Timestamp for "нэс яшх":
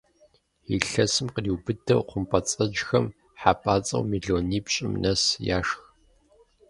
5.01-5.79